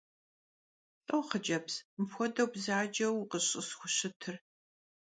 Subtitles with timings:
[1.07, 4.35] Lh'o, xhıcebz, mıpxuedeu bzaceu vukhış'ısxuşıtır?